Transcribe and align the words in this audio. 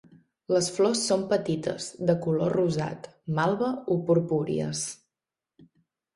Les 0.53 0.69
flors 0.77 1.03
són 1.09 1.25
petites, 1.33 1.89
de 2.11 2.15
color 2.23 2.57
rosat, 2.57 3.11
malva 3.41 3.71
o 3.75 4.01
purpúries. 4.09 4.83